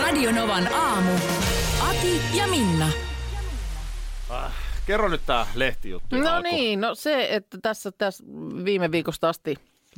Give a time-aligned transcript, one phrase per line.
[0.00, 1.10] Radionovan aamu.
[1.88, 2.88] Ati ja Minna.
[4.86, 6.16] Kerro nyt tää lehtijuttu.
[6.16, 6.42] No alkuun.
[6.42, 8.24] niin, no se, että tässä, tässä
[8.64, 9.56] viime viikosta asti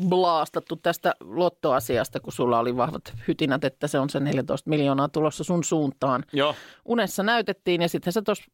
[0.08, 5.44] blaastattu tästä lottoasiasta, kun sulla oli vahvat hytinät, että se on se 14 miljoonaa tulossa
[5.44, 6.24] sun suuntaan.
[6.32, 6.54] Joo.
[6.84, 8.44] Unessa näytettiin ja sitten se tuossa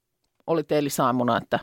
[0.47, 1.59] oli teilisaamuna, että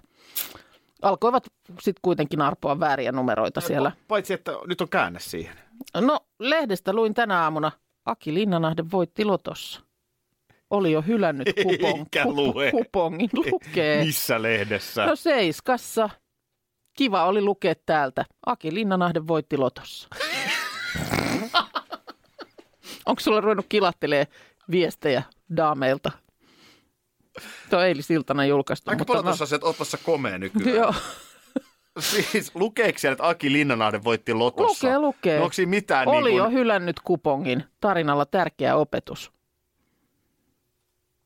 [1.02, 3.92] alkoivat sitten kuitenkin arpoa vääriä numeroita siellä.
[4.08, 5.56] Paitsi, että nyt on käänne siihen.
[5.96, 7.72] No lehdestä luin tänä aamuna,
[8.06, 9.82] Aki Linnanahde voitti lotossa.
[10.70, 12.72] Oli jo hylännyt kupon, Eikä lue.
[12.72, 13.30] kupongin.
[13.52, 14.06] Lukee.
[14.06, 15.06] Missä lehdessä?
[15.06, 16.10] No Seiskassa.
[16.98, 18.26] Kiva oli lukea täältä.
[18.46, 20.08] Aki Linnanahde voitti lotossa.
[23.06, 24.28] Onko sulla ruvennut kilattelee
[24.72, 25.24] viestejä
[25.58, 26.12] daameilta?
[27.70, 28.90] Tuo on eilisiltana julkaistu.
[28.90, 30.76] Aika paljon tuossa se, että oot tuossa komea nykyään.
[30.78, 30.94] Joo,
[32.32, 34.88] Siis lukeeko siellä, että Aki Linnanahde voitti lotossa?
[34.88, 35.38] lukee, lukee.
[35.38, 36.54] No, onko siinä mitään Oli niin jo kuin...
[36.54, 37.64] hylännyt kupongin.
[37.80, 39.32] Tarinalla tärkeä opetus.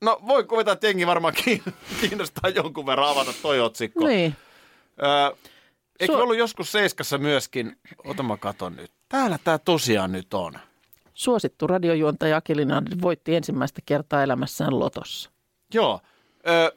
[0.03, 4.07] No voi kuvitella, että jengi varmaan kiin- kiinnostaa jonkun verran avata toi otsikko.
[4.07, 4.35] Niin.
[5.03, 5.37] Öö,
[5.99, 8.91] eikö Su- ollut joskus Seiskassa myöskin, ota mä katon nyt.
[9.09, 10.53] Täällä tää tosiaan nyt on.
[11.13, 15.29] Suosittu radiojuontaja Aki Linnanahde voitti ensimmäistä kertaa elämässään lotossa.
[15.73, 15.99] Joo.
[16.47, 16.69] Öö,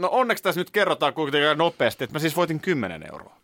[0.00, 3.36] no onneksi tässä nyt kerrotaan kuitenkin nopeasti, että mä siis voitin 10 euroa.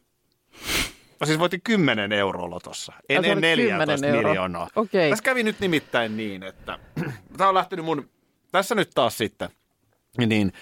[1.21, 4.31] Mä siis voitin 10 euroa lotossa, en oli 14 10 euroa.
[4.31, 4.69] miljoonaa.
[4.77, 5.11] Okei.
[5.11, 6.79] Tässä kävi nyt nimittäin niin, että
[7.37, 8.11] tämä on lähtenyt mun,
[8.53, 9.49] tässä nyt taas sitten,
[10.19, 10.53] niin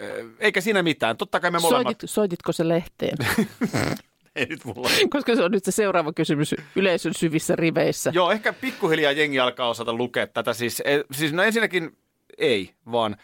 [0.00, 1.16] ö, eikä siinä mitään.
[1.16, 3.16] Totta kai me molemmat, Soitit, soititko se lehteen?
[4.36, 8.10] ei nyt mulla Koska se on nyt se seuraava kysymys yleisön syvissä riveissä.
[8.14, 10.52] Joo, ehkä pikkuhiljaa jengi alkaa osata lukea tätä.
[10.52, 11.96] Siis, e, siis no ensinnäkin
[12.38, 13.16] ei, vaan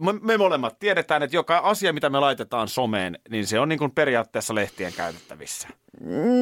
[0.00, 3.90] me, molemmat tiedetään, että joka asia, mitä me laitetaan someen, niin se on niin kuin
[3.90, 5.68] periaatteessa lehtien käytettävissä.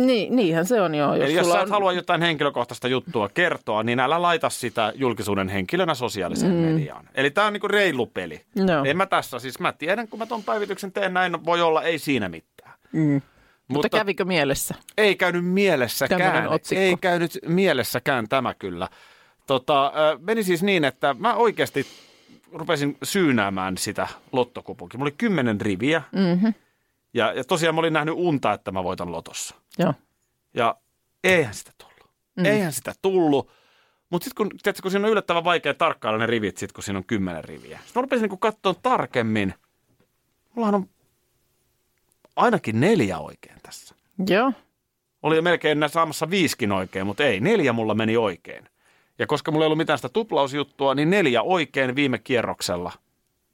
[0.07, 1.15] Niin, niinhän se on joo.
[1.15, 1.63] Jos, Eli jos sä on...
[1.63, 6.59] et halua jotain henkilökohtaista juttua kertoa, niin älä laita sitä julkisuuden henkilönä sosiaaliseen mm.
[6.59, 7.09] mediaan.
[7.15, 8.41] Eli tämä on niin kuin reilu peli.
[8.55, 8.85] Joo.
[8.85, 11.99] En mä tässä, siis mä tiedän, kun mä ton päivityksen teen, näin voi olla, ei
[11.99, 12.75] siinä mitään.
[12.93, 13.13] Mm.
[13.13, 13.23] Mutta,
[13.69, 14.75] Mutta kävikö mielessä?
[14.99, 16.49] Ei käynyt mielessäkään.
[16.73, 18.89] Ei käynyt mielessäkään tämä kyllä.
[19.47, 21.87] Tota, meni siis niin, että mä oikeasti
[22.53, 24.99] rupesin syynäämään sitä lottokupunkia.
[24.99, 26.03] Mulla oli kymmenen riviä.
[26.13, 26.55] Mm-hmm.
[27.15, 29.55] Ja, ja tosiaan mä olin nähnyt unta, että mä voitan lotossa.
[29.79, 29.95] Joo.
[30.55, 30.77] Ja
[31.25, 32.11] eihän sitä tullut.
[32.37, 32.45] Mm.
[32.45, 33.51] Eihän sitä tullut.
[34.11, 36.99] Mutta sitten kun, tiedätkö, kun siinä on yllättävän vaikea tarkkailla ne rivit, sit kun siinä
[36.99, 37.79] on kymmenen riviä.
[37.79, 39.55] Sitten mä rupesin niin katsoa tarkemmin.
[40.55, 40.89] Mullahan on
[42.37, 43.95] ainakin neljä oikein tässä.
[44.29, 44.53] Joo.
[45.23, 48.69] Oli jo melkein saamassa viiskin oikein, mutta ei, neljä mulla meni oikein.
[49.19, 52.93] Ja koska mulla ei ollut mitään sitä tuplausjuttua, niin neljä oikein viime kierroksella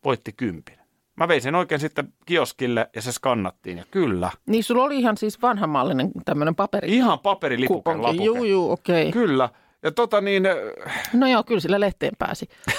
[0.04, 0.78] voitti kympin.
[1.16, 4.30] Mä vein sen oikein sitten kioskille ja se skannattiin ja kyllä.
[4.46, 6.96] Niin sulla oli ihan siis vanhamallinen tämmöinen paperi.
[6.96, 8.02] Ihan paperilipuke kuponki.
[8.02, 8.24] lapuke.
[8.24, 9.08] Juu, juu, okei.
[9.08, 9.22] Okay.
[9.22, 9.48] Kyllä.
[9.82, 10.54] Ja tota niin, äh,
[11.12, 12.48] No joo, kyllä sillä lehteen pääsi.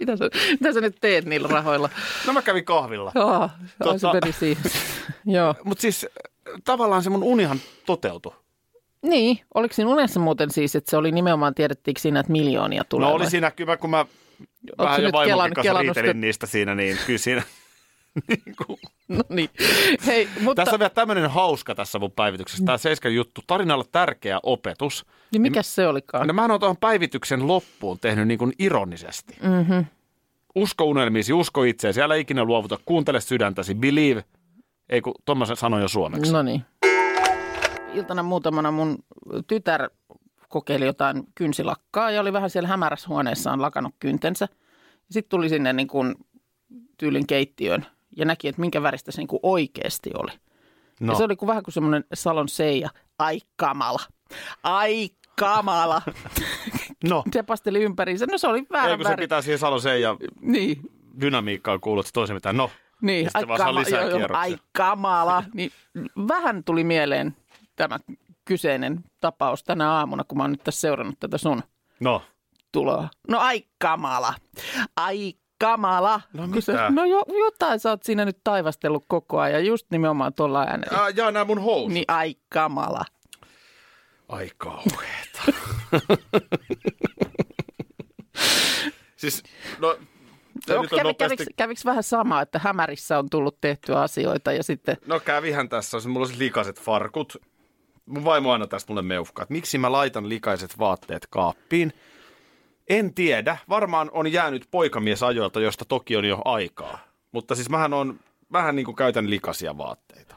[0.00, 1.90] mitä, sä, mitä sä nyt teet niillä rahoilla?
[2.26, 3.12] no mä kävin kahvilla.
[3.14, 3.50] Joo,
[3.84, 3.98] tota...
[3.98, 4.64] se meni siihen.
[5.36, 5.54] joo.
[5.64, 6.10] Mutta siis äh,
[6.64, 8.32] tavallaan se mun unihan toteutui.
[9.02, 13.08] Niin, oliko siinä unessa muuten siis, että se oli nimenomaan, tiedettiinkö siinä, että miljoonia tulee?
[13.08, 13.30] No oli vai?
[13.30, 14.06] siinä kyllä, kun mä
[14.78, 17.42] vähän sä jo nyt vaimonkin kelan- kanssa kelannut riitelin sitä- niistä siinä, niin kyllä siinä...
[18.28, 19.50] niin kuin, No niin.
[20.06, 22.64] Hei, mutta Tässä on vielä tämmöinen hauska tässä mun päivityksessä.
[22.64, 25.06] Tämä Seiskan juttu, tarinalla tärkeä opetus.
[25.32, 26.26] niin mikä se olikaan?
[26.26, 29.36] No mä oon tuohon päivityksen loppuun tehnyt niin kuin ironisesti.
[29.42, 29.84] Mm-hmm.
[30.54, 34.24] Usko unelmiisi, usko itseesi, älä ikinä luovuta, kuuntele sydäntäsi, believe.
[34.88, 36.32] Ei kun Thomas sanoi jo suomeksi.
[36.32, 36.64] No niin.
[37.96, 38.98] Iltana muutamana mun
[39.46, 39.90] tytär
[40.48, 44.48] kokeili jotain kynsilakkaa ja oli vähän siellä hämärässä huoneessaan lakannut kyntensä.
[45.10, 46.14] Sitten tuli sinne niin kuin
[46.98, 50.32] tyylin keittiöön ja näki, että minkä väristä se niin kuin oikeasti oli.
[51.00, 51.12] No.
[51.12, 52.88] Ja se oli kuin vähän kuin semmoinen salon seija.
[53.18, 54.00] Ai kamala.
[54.62, 56.02] Ai kamala.
[57.10, 57.24] no.
[57.32, 58.26] se pasteli ympäriinsä.
[58.30, 59.20] No se oli Ei väärä kun se väri.
[59.24, 60.80] pitää siihen Saloseen ja Niin,
[61.20, 62.56] dynamiikkaan kuulua, että se toisen mitään.
[62.56, 62.70] No,
[63.00, 65.44] Niin, Ja saa lisää joo, joo, ai kamala.
[65.54, 65.72] Niin
[66.28, 67.36] vähän tuli mieleen
[67.76, 67.98] tämä
[68.44, 71.62] kyseinen tapaus tänä aamuna, kun mä oon nyt tässä seurannut tätä sun
[72.00, 72.22] no.
[72.72, 73.08] tuloa.
[73.28, 74.34] No ai kamala.
[74.96, 76.20] Ai kamala.
[76.32, 76.90] No mitä?
[76.90, 80.98] no jo, jotain sä oot siinä nyt taivastellut koko ajan, just nimenomaan tuolla äänellä.
[80.98, 81.92] Ja, ja nämä mun housut.
[81.92, 83.04] Niin ai kamala.
[84.28, 85.42] Ai kauheeta.
[89.16, 89.42] siis,
[89.78, 91.36] no, on kävi, nopeasti...
[91.36, 94.96] käviks, käviks vähän sama, että hämärissä on tullut tehtyä asioita ja sitten...
[95.06, 97.36] No kävihän tässä, mulla on siis likaiset farkut.
[98.06, 101.92] Mun vaimo aina tästä mulle meuhkaa, että miksi mä laitan likaiset vaatteet kaappiin.
[102.88, 106.98] En tiedä, varmaan on jäänyt poikamiesajoilta, josta toki on jo aikaa.
[107.32, 108.20] Mutta siis mähän on,
[108.52, 110.36] vähän niin kuin käytän likaisia vaatteita.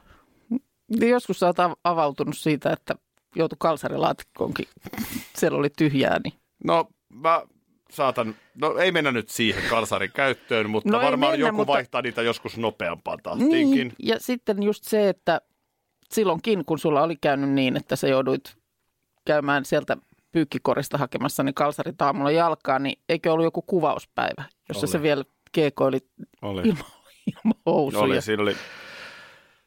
[1.00, 2.96] Niin Joskus sä oot av- avautunut siitä, että
[3.36, 4.66] joutui kalsarilaatikkoonkin.
[5.36, 6.34] Siellä oli tyhjää, niin...
[6.64, 7.42] No mä
[7.92, 12.02] saatan, no ei mennä nyt siihen kalsarin käyttöön, mutta No varmaan mennä, joku mutta- vaihtaa
[12.02, 13.88] niitä joskus nopeampaan tahtiinkin.
[13.88, 15.42] Niin, ja sitten just se, että
[16.12, 18.58] silloinkin, kun sulla oli käynyt niin, että sä jouduit
[19.26, 19.98] käymään sieltä
[20.32, 24.92] pyykkikorista hakemassa niin kalsarit aamulla jalkaan, niin eikö ollut joku kuvauspäivä, jossa Oli.
[24.92, 26.00] se vielä keekoili
[26.42, 26.62] Oli.
[26.62, 26.84] ilman,
[27.32, 28.04] ilman housuja.
[28.04, 28.60] Oli, siinä oli, se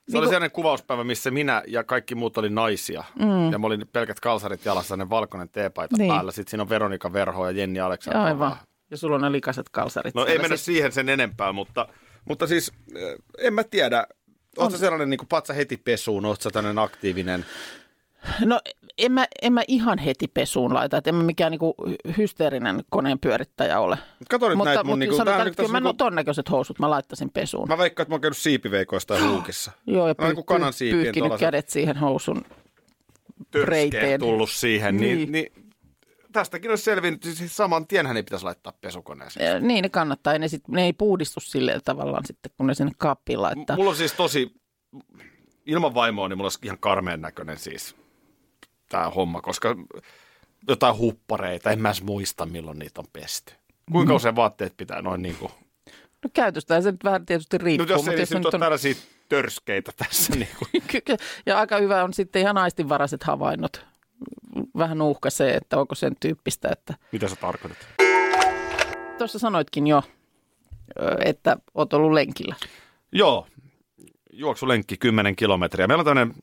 [0.09, 3.05] Niin oli kun- sellainen kuvauspäivä, missä minä ja kaikki muut oli naisia.
[3.19, 3.53] Mm.
[3.53, 6.09] Ja mä olin pelkät kalsarit jalassa, sellainen valkoinen teepaita Niin.
[6.13, 6.33] päällä.
[6.33, 8.27] Sitten siinä on Veronika Verho ja Jenni Aleksandrova.
[8.27, 8.57] Aivan.
[8.91, 10.15] Ja sulla on ne likaiset kalsarit.
[10.15, 11.89] No ei mennä siis- siihen sen enempää, mutta,
[12.25, 14.07] mutta siis eh, en mä tiedä.
[14.57, 17.45] Oletko sellainen niin kuin patsa heti pesuun, oletko tällainen aktiivinen?
[18.45, 18.61] No
[18.99, 21.75] en mä, en mä ihan heti pesuun laita, että en mä mikään niinku
[22.17, 23.99] hysteerinen koneen pyörittäjä ole.
[24.31, 26.51] Kato nyt mutta näitä mun mutta niinku, sanotaan, että nyt kyllä mä niinku, ton näköiset
[26.51, 27.69] housut mä laittaisin pesuun.
[27.69, 29.73] mä veikkaan, että mä oon käynyt siipiveikoista huukissa.
[29.87, 32.45] Joo, ja kuin pyy- kanan siipien pyyhkinyt kädet siihen housun.
[33.55, 34.21] Reiteen.
[34.21, 35.33] tullut siihen, niin, Niin.
[35.33, 35.53] niin,
[36.33, 39.47] tästäkin olisi selvinnyt, siis saman tienhän ei pitäisi laittaa pesukoneeseen.
[39.47, 42.93] Ja Niin ne kannattaa, ne, sit, ne ei puhdistu silleen tavallaan sitten, kun ne sinne
[42.99, 43.77] kaappiin laittaa.
[43.77, 44.55] Mulla on siis tosi,
[45.67, 47.97] ilman vaimoa, niin mulla olisi ihan karmeen näköinen siis
[48.89, 49.77] tämä homma, koska
[50.69, 53.53] jotain huppareita, en mä edes muista milloin niitä on pesty.
[53.93, 55.53] Kuinka usein vaatteet pitää noin niin kuin...
[56.25, 57.87] No käytöstä se nyt vähän tietysti riippuu.
[57.87, 58.95] No jos ei mutta niissä nyt ole tällaisia
[59.29, 60.33] törskeitä tässä.
[60.37, 60.69] Niin kuin.
[61.47, 63.87] Ja aika hyvä on sitten ihan aistinvaraiset havainnot.
[64.79, 67.79] Vähän uhka se, että onko sen tyyppistä, että Mitä sä tarkoitat?
[69.19, 70.03] tuossa sanoitkin jo,
[71.25, 72.55] että oot ollut lenkillä.
[73.13, 73.47] Joo,
[74.33, 75.87] juoksulenkki 10 kilometriä.
[75.87, 76.35] Meillä on tämmöinen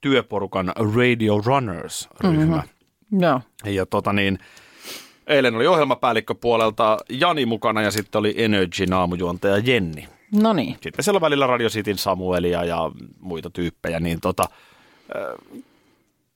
[0.00, 2.56] työporukan Radio Runners-ryhmä.
[2.56, 3.20] Mm-hmm.
[3.20, 3.40] Joo.
[3.64, 4.38] Ja tota niin,
[5.26, 10.08] eilen oli ohjelmapäällikkö puolelta Jani mukana ja sitten oli Energy aamujuontaja Jenni.
[10.42, 10.76] No niin.
[10.82, 12.90] Sitten siellä on välillä Radio Cityn Samuelia ja
[13.20, 14.44] muita tyyppejä, niin tota,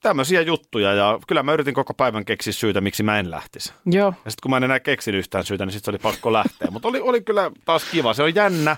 [0.01, 0.93] tämmöisiä juttuja.
[0.93, 3.73] Ja kyllä mä yritin koko päivän keksiä syytä, miksi mä en lähtisi.
[3.85, 4.13] Joo.
[4.25, 6.71] Ja sitten kun mä en enää keksin yhtään syytä, niin sitten se oli pakko lähteä.
[6.71, 8.77] Mutta oli, oli kyllä taas kiva, se on jännä.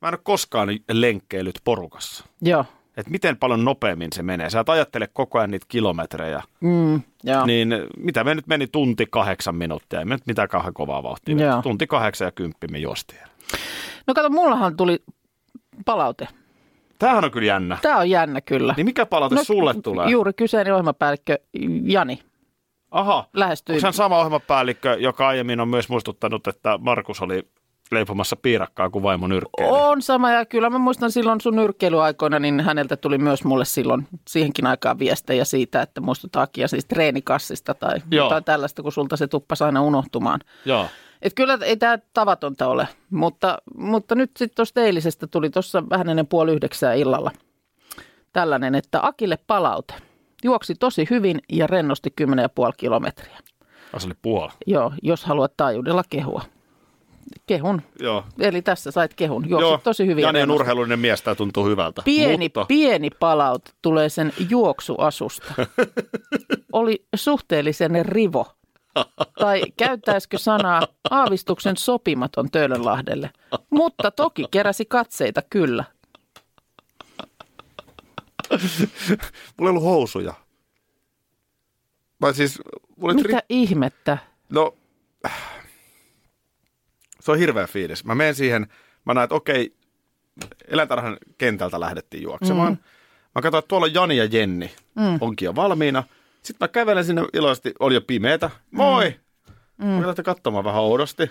[0.00, 2.24] Mä en ole koskaan lenkkeilyt porukassa.
[2.42, 2.64] Joo.
[2.96, 4.50] Että miten paljon nopeammin se menee.
[4.50, 6.42] Sä et ajattele koko ajan niitä kilometrejä.
[6.60, 7.46] Mm, joo.
[7.46, 7.68] Niin
[7.98, 9.98] mitä me nyt meni tunti kahdeksan minuuttia.
[9.98, 11.36] Ei me nyt mitään kauhean kovaa vauhtia.
[11.36, 11.62] Joo.
[11.62, 13.20] Tunti kahdeksan ja kymppi me juostiin.
[14.06, 15.02] No kato, mullahan tuli
[15.84, 16.28] palaute.
[16.98, 17.78] Tämähän on kyllä jännä.
[17.82, 18.74] Tämä on jännä kyllä.
[18.76, 20.10] Niin mikä palaute no, sulle tulee?
[20.10, 21.38] Juuri kyseinen ohjelmapäällikkö
[21.84, 22.22] Jani
[22.90, 23.28] Aha.
[23.32, 23.74] lähestyi.
[23.74, 27.48] Onko hän sama ohjelmapäällikkö, joka aiemmin on myös muistuttanut, että Markus oli
[27.92, 29.72] leipomassa piirakkaa, kun vaimo nyrkkeili?
[29.72, 34.08] On sama ja kyllä mä muistan silloin sun nyrkkeilyaikoina, niin häneltä tuli myös mulle silloin
[34.28, 38.24] siihenkin aikaan viestejä siitä, että muistutaakin siis treenikassista tai Joo.
[38.24, 40.40] jotain tällaista, kun sulta se tuppasi aina unohtumaan.
[40.64, 40.86] Joo.
[41.24, 46.08] Et kyllä ei tämä tavatonta ole, mutta, mutta nyt sitten tuosta eilisestä tuli tuossa vähän
[46.08, 47.30] ennen puoli yhdeksää illalla
[48.32, 49.94] tällainen, että Akille palaute.
[50.44, 52.26] Juoksi tosi hyvin ja rennosti 10,5
[52.76, 53.38] kilometriä.
[53.92, 54.52] Ah, Se oli puoli.
[54.66, 56.42] Joo, jos haluat taajuudella kehua.
[57.46, 57.82] Kehun.
[58.00, 58.24] Joo.
[58.38, 59.48] Eli tässä sait kehun.
[59.48, 60.22] Juoksit tosi hyvin.
[60.22, 60.60] ja Jani on rennosti.
[60.60, 62.02] urheilullinen mies, tämä tuntuu hyvältä.
[62.04, 65.54] Pieni, Mutta, pieni palaute tulee sen juoksuasusta.
[66.72, 68.46] Oli suhteellisen rivo.
[69.38, 73.30] Tai käyttäisikö sanaa aavistuksen sopimaton Töölönlahdelle.
[73.70, 75.84] Mutta toki keräsi katseita kyllä.
[79.56, 80.34] mulla ei ollut housuja.
[82.32, 82.58] Siis,
[82.96, 84.18] mulla Mitä ihmettä?
[84.50, 84.76] No,
[87.20, 88.04] se on hirveä fiilis.
[88.04, 88.66] Mä menen siihen,
[89.04, 89.76] mä näen, että okei,
[90.68, 92.72] eläintarhan kentältä lähdettiin juoksemaan.
[92.72, 92.78] Mm.
[93.34, 95.18] Mä katsoin, että tuolla Jani ja Jenni, mm.
[95.20, 96.04] onkin jo valmiina.
[96.44, 98.50] Sitten mä kävelen sinne iloisesti, oli jo pimeätä.
[98.70, 99.20] Moi!
[99.76, 99.86] Mm.
[99.86, 101.30] Mä lähtin katsomaan vähän oudosti.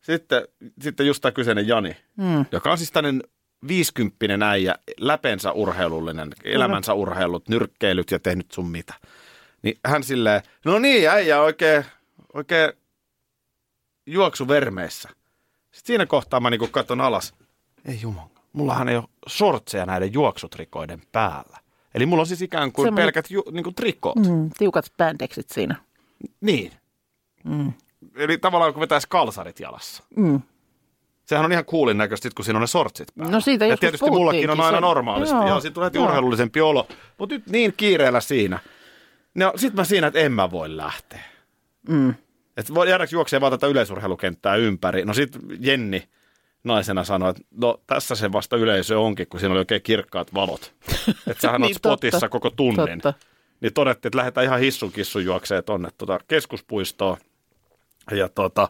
[0.00, 0.48] Sitten,
[0.80, 2.44] sitten just tämä kyseinen Jani, mm.
[2.52, 3.22] joka on siis tämmöinen
[3.68, 8.94] viisikymppinen äijä, läpensä urheilullinen, elämänsä urheilut, nyrkkeilyt ja tehnyt sun mitä.
[9.62, 11.84] Niin hän silleen, no niin, äijä oikein,
[12.32, 12.72] oikein
[14.06, 15.08] juoksuvermeissä.
[15.70, 17.34] Sitten siinä kohtaa mä niinku katson alas.
[17.84, 21.59] Ei jumala, mullahan ei ole sortseja näiden juoksutrikoiden päällä.
[21.94, 24.16] Eli mulla on siis ikään kuin Semmoinen- pelkät ju, niinku trikot.
[24.16, 25.76] Mm, tiukat spandexit siinä.
[26.40, 26.72] Niin.
[27.44, 27.72] Mm.
[28.16, 30.02] Eli tavallaan kun vetäisi kalsarit jalassa.
[30.16, 30.40] Mm.
[31.26, 33.32] Sehän on ihan kuulin näköistä, kun siinä on ne sortsit päällä.
[33.32, 35.34] No siitä ja tietysti mullakin on aina Se- normaalisti.
[35.34, 36.04] joo, Joo, siitä tulee joo.
[36.04, 36.86] urheilullisempi olo.
[37.18, 38.58] Mutta nyt niin kiireellä siinä.
[39.34, 41.20] No, sit mä siinä, että en mä voi lähteä.
[41.88, 42.14] Mm.
[42.56, 45.04] Että voi jäädäkö juoksee vaan tätä yleisurheilukenttää ympäri.
[45.04, 46.08] No sit Jenni
[46.64, 50.74] naisena sanoi, että no tässä se vasta yleisö onkin, kun siinä oli oikein kirkkaat valot.
[51.30, 53.00] Että sähän Niin, oot spotissa koko tunnin.
[53.00, 53.14] Totta.
[53.60, 57.16] Niin todettiin, että lähdetään ihan hissun kissun juokseen tonne tota keskuspuistoon.
[58.10, 58.68] Ja tota,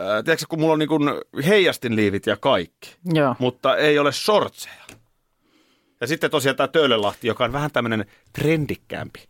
[0.00, 1.02] ää, tiedätkö, kun mulla on niin kuin
[1.46, 3.34] heijastinliivit ja kaikki, Joo.
[3.38, 4.74] mutta ei ole shortseja.
[6.00, 9.24] Ja sitten tosiaan tämä Töölönlahti, joka on vähän tämmöinen trendikkäämpi.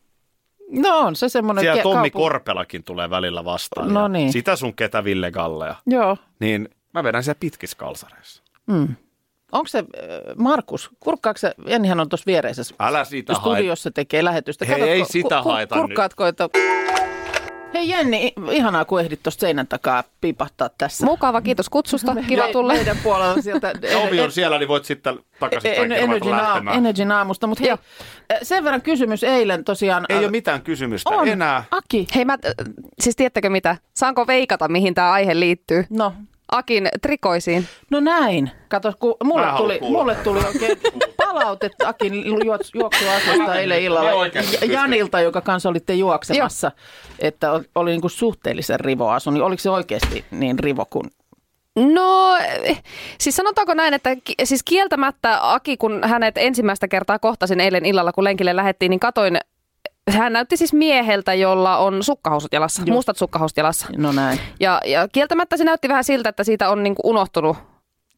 [0.70, 1.64] No on se semmoinen...
[1.64, 3.94] Siellä Tommi kaupunki- Korpelakin tulee välillä vastaan.
[3.94, 4.32] No niin.
[4.32, 5.74] Sitä sun ketä Ville Galleja.
[5.86, 6.16] Joo.
[6.40, 8.42] Niin mä vedän siellä pitkissä kalsareissa.
[8.66, 8.88] Mm.
[9.52, 9.84] Onko se, äh,
[10.36, 13.40] Markus, kurkkaako se, Jennihän on tuossa viereisessä Älä siitä hae.
[13.40, 14.64] studiossa tekee lähetystä.
[14.64, 15.82] Hei, ei sitä haeta nyt.
[15.82, 16.48] Kurkkaatko, että...
[17.74, 21.06] Hei Jenni, ihanaa kun ehdit tuosta seinän takaa pipahtaa tässä.
[21.06, 22.16] Mukava, kiitos kutsusta.
[22.28, 22.72] Kiva tulla.
[22.72, 23.72] Meidän puolella sieltä.
[24.06, 27.78] Ovi on siellä, niin voit sitten takaisin En, Energy, aamu, Energy aamusta, mutta hei, äh,
[28.42, 30.06] sen verran kysymys eilen tosiaan.
[30.08, 31.28] Ei ole mitään kysymystä on.
[31.28, 31.64] enää.
[31.70, 32.38] Aki, Hei, mä,
[33.00, 33.76] siis tiedättekö mitä?
[33.96, 35.84] Saanko veikata, mihin tämä aihe liittyy?
[35.90, 36.12] no,
[36.50, 37.66] Akin trikoisiin.
[37.90, 38.50] no näin.
[38.68, 40.78] Kato, kun mulle Mä tuli, mulle tuli oikein
[41.16, 44.10] palautetta Akin juoks- juoksuasusta eilen illalla.
[44.68, 46.72] Janilta, joka kanssa olitte juoksemassa,
[47.18, 49.30] että oli- niin kuin suhteellisen rivoasu.
[49.30, 51.10] Niin oliko se oikeasti niin rivo kuin
[51.76, 52.36] No,
[53.20, 54.10] siis sanotaanko näin, että
[54.44, 59.38] siis kieltämättä Aki, kun hänet ensimmäistä kertaa kohtasin eilen illalla, kun lenkille lähettiin, niin katoin,
[60.10, 62.94] hän näytti siis mieheltä, jolla on sukkahousut jalassa, Joo.
[62.96, 63.86] mustat sukkahousut jalassa.
[63.96, 64.40] No näin.
[64.60, 67.56] Ja, ja kieltämättä se näytti vähän siltä, että siitä on niinku unohtunut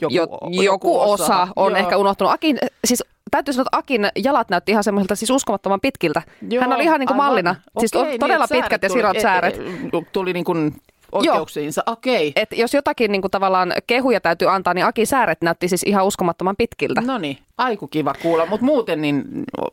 [0.00, 1.78] Joku, jo, joku osa, on Joo.
[1.78, 2.32] ehkä unohtunut.
[2.32, 6.22] Akin, siis täytyy sanoa, että Akin jalat näytti ihan semmoiselta siis uskomattoman pitkiltä.
[6.50, 7.26] Joo, Hän oli ihan niin kuin aivan.
[7.26, 7.54] mallina.
[7.78, 9.54] Siis Okei, on todella niin, pitkät ja tuli- sirot e- sääret.
[9.58, 10.74] e- Tuli niin kuin
[11.12, 11.82] oikeuksiinsa.
[11.86, 12.32] Okei.
[12.36, 16.06] Et jos jotakin niin kuin tavallaan kehuja täytyy antaa, niin Akin sääret näytti siis ihan
[16.06, 17.00] uskomattoman pitkiltä.
[17.00, 19.24] No niin, aiku kiva kuulla, mutta muuten niin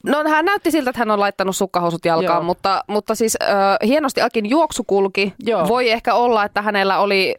[0.06, 2.44] No hän näytti siltä, että hän on laittanut sukkahousut jalkaan, Joo.
[2.44, 5.34] mutta, mutta siis äh, hienosti Akin juoksu kulki.
[5.44, 5.68] Joo.
[5.68, 7.36] Voi ehkä olla, että hänellä oli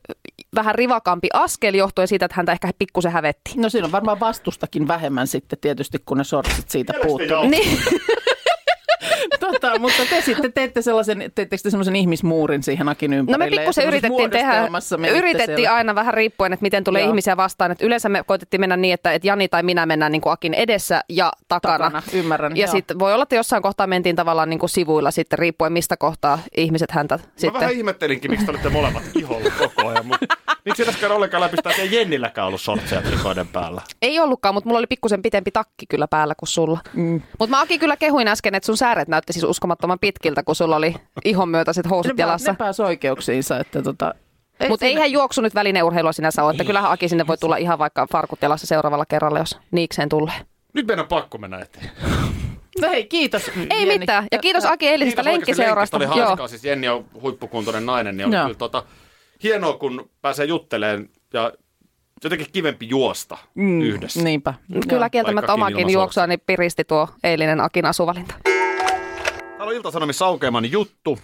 [0.55, 3.53] vähän rivakampi askel johtuen siitä, että häntä ehkä pikkusen hävetti.
[3.57, 7.43] No siinä on varmaan vastustakin vähemmän sitten tietysti, kun ne sortsit siitä puuttuu.
[7.49, 7.79] Niin,
[9.41, 13.51] tota, mutta te sitten teette sellaisen, teettekö te sellaisen ihmismuurin siihen Akin no ympärille?
[13.51, 14.69] me ja pikkusen yritettiin tehdä,
[15.17, 15.77] yritettiin siellä.
[15.77, 17.09] aina vähän riippuen, että miten tulee Joo.
[17.11, 17.71] ihmisiä vastaan.
[17.71, 20.55] Että yleensä me koitettiin mennä niin, että, että Jani tai minä mennään niin kuin Akin
[20.55, 21.79] edessä ja takana.
[21.79, 25.39] Takana, ymmärrän, Ja sitten voi olla, että jossain kohtaa mentiin tavallaan niin kuin sivuilla sitten
[25.39, 27.61] riippuen mistä kohtaa ihmiset häntä Mä sitten.
[27.61, 30.27] vähän ihmettelinkin, miksi te olitte molemmat iholla koko ajan, mutta
[30.65, 33.83] miksi edes käydä ollenkaan läpi sitä, että ei Jennilläkään ollut sortseja trikoiden päällä.
[34.03, 36.79] Ei ollutkaan, mutta mulla oli pikkusen pitempi takki kyllä päällä kuin sulla.
[36.95, 37.23] Mm.
[37.39, 40.77] Mutta mä Aki kyllä kehuin äsken, että sun sääret näytti siis uskomattoman pitkiltä, kun sulla
[40.77, 42.53] oli ihon myötäiset housut ne, jalassa.
[42.53, 44.15] ne pääsi oikeuksiinsa, että tota,
[44.69, 47.79] Mutta siinä- eihän juoksu nyt välineurheilua sinänsä ole, että kyllähän Aki sinne voi tulla ihan
[47.79, 50.35] vaikka farkut jalassa seuraavalla kerralla, jos niikseen tulee.
[50.75, 51.91] Nyt meidän on pakko mennä eteen.
[52.81, 53.99] No hei, kiitos Ei Jenni.
[53.99, 54.27] mitään.
[54.33, 55.97] Ja kiitos Aki eilisestä Kiitos oikeasti lenkkiseurasta.
[55.97, 56.49] oli hauskaa.
[56.49, 58.43] Siis Jenni on huippukuntoinen nainen, niin Joo.
[58.45, 58.83] kyllä tota,
[59.43, 61.53] hienoa, kun pääsee juttelemaan ja
[62.25, 64.23] jotenkin kivempi juosta mm, yhdessä.
[64.23, 64.55] Niinpä.
[64.89, 68.35] Kyllä kieltämättä omakin ilman juoksuani piristi tuo eilinen Akin asuvalinta.
[69.61, 71.19] Täällä on Ilta-Sanomissa aukeaman juttu.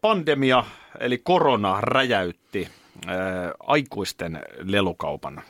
[0.00, 0.64] Pandemia
[1.00, 2.68] eli korona räjäytti
[3.60, 5.42] aikuisten lelukaupan.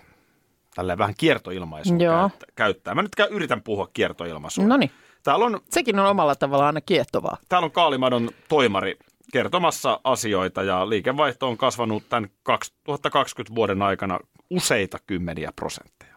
[0.75, 2.29] Tälleen vähän kiertoilmaisua Joo.
[2.29, 2.95] käyttä- käyttää.
[2.95, 4.64] Mä nyt yritän puhua kiertoilmaisua.
[4.64, 4.91] No niin,
[5.23, 7.37] Täällä on, sekin on omalla tavallaan aina kiehtovaa.
[7.49, 8.99] täällä on Kaalimadon toimari
[9.33, 14.19] kertomassa asioita ja liikevaihto on kasvanut tämän 2020 vuoden aikana
[14.50, 16.14] useita kymmeniä prosentteja.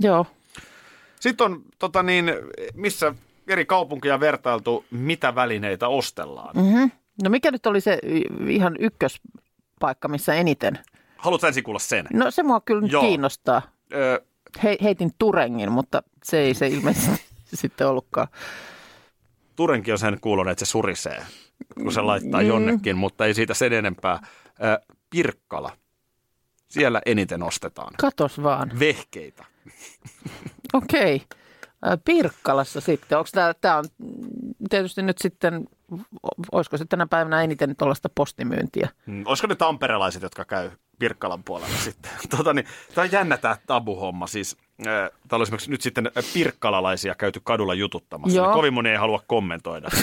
[0.00, 0.26] Joo.
[1.20, 2.32] Sitten on, tota niin,
[2.74, 3.14] missä
[3.48, 6.56] eri kaupunkia vertailtu, mitä välineitä ostellaan.
[6.56, 6.90] Mm-hmm.
[7.22, 7.98] No mikä nyt oli se
[8.48, 10.78] ihan ykköspaikka, missä eniten?
[11.16, 12.06] Haluatko ensin kuulla sen?
[12.12, 13.02] No se mua kyllä Joo.
[13.02, 13.62] kiinnostaa.
[13.94, 14.20] Ö,
[14.62, 18.28] He, heitin Turengin, mutta se ei se ilmeisesti sitten ollutkaan.
[19.56, 21.22] Turenkin on sen kuulunut, että se surisee,
[21.82, 24.18] kun se laittaa jonnekin, mutta ei siitä sen enempää.
[24.64, 24.80] Ö,
[25.10, 25.72] Pirkkala.
[26.68, 27.94] Siellä eniten ostetaan.
[28.00, 28.72] Katos vaan.
[28.78, 29.44] Vehkeitä.
[30.72, 31.22] Okei.
[31.32, 31.36] Ä,
[32.04, 33.18] Pirkkalassa sitten.
[33.18, 33.84] Onko tämä, tämä on
[34.70, 35.68] tietysti nyt sitten,
[36.52, 38.88] olisiko se tänä päivänä eniten tuollaista postimyyntiä?
[39.06, 42.10] Mm, Olisiko ne tamperelaiset, jotka käy Pirkkalan puolella sitten?
[42.36, 44.26] Tota, niin, tämä on jännä tämä tabuhomma.
[44.26, 48.36] Siis, äh, täällä on esimerkiksi nyt sitten pirkkalalaisia käyty kadulla jututtamassa.
[48.36, 48.46] Joo.
[48.46, 49.88] Niin kovin moni ei halua kommentoida.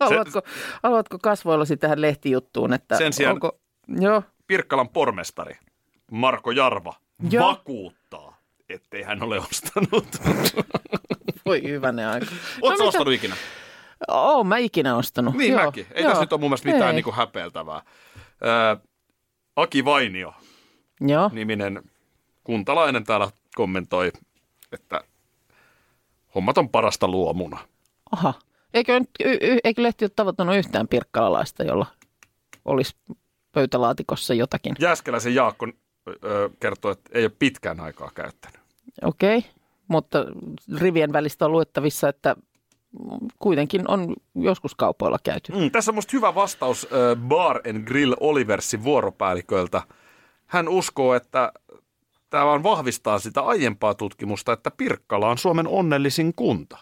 [0.00, 0.42] Haluatko,
[0.82, 2.72] haluatko kasvoillasi tähän lehtijuttuun?
[2.72, 3.58] Että Sen sijaan- Onko,
[4.00, 4.22] joo.
[4.46, 5.54] Pirkkalan pormestari
[6.10, 6.94] Marko Jarva
[7.30, 7.48] Joo.
[7.48, 8.29] vakuuttaa,
[8.74, 10.06] ettei hän ole ostanut.
[11.46, 12.26] Voi hyvänen aika.
[12.62, 13.36] Oletko mitä- ostanut ikinä?
[14.08, 15.34] Oon mä ikinä ostanut.
[15.34, 15.86] Niin joo, mäkin.
[15.92, 16.10] Ei joo.
[16.10, 17.82] tässä nyt ole mun mielestä mitään niin häpeältävää.
[18.76, 18.80] Ö,
[19.56, 20.34] Aki Vainio
[21.00, 21.30] Joo.
[21.32, 21.82] niminen
[22.44, 24.12] kuntalainen täällä kommentoi,
[24.72, 25.00] että
[26.34, 27.58] hommat on parasta luomuna.
[28.12, 28.34] Aha.
[28.74, 31.86] Eikö, nyt, y, y, eikö lehti ole tavoittanut yhtään pirkkalalaista, jolla
[32.64, 32.94] olisi
[33.52, 34.76] pöytälaatikossa jotakin?
[34.78, 35.66] Jääskeläisen Jaakko
[36.24, 38.59] ö, kertoo, että ei ole pitkään aikaa käyttänyt.
[39.02, 39.50] Okei, okay.
[39.88, 40.24] mutta
[40.78, 42.36] rivien välistä on luettavissa, että
[43.38, 45.52] kuitenkin on joskus kaupoilla käyty.
[45.52, 49.82] Mm, tässä on musta hyvä vastaus ö, Bar and Grill Oliversin vuoropäälliköltä.
[50.46, 51.52] Hän uskoo, että
[52.30, 56.78] tämä vaan vahvistaa sitä aiempaa tutkimusta, että Pirkkala on Suomen onnellisin kunta.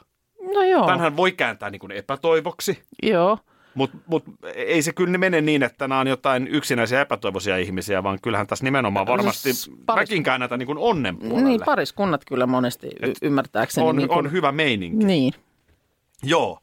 [0.54, 3.38] No joo, Tämänhän voi kääntää niin kuin epätoivoksi, joo.
[3.78, 8.18] Mutta mut ei se kyllä mene niin, että nämä on jotain yksinäisiä epätoivoisia ihmisiä, vaan
[8.23, 11.42] kyllähän tässä nimenomaan varmasti s- paris- mäkin käännätän niin onnen puolelle.
[11.42, 13.87] Niin, pariskunnat kyllä monesti y- ymmärtääkseni.
[13.87, 15.04] on, niin kuin, on hyvä meininki.
[15.06, 15.35] Niin.
[16.23, 16.58] Joo.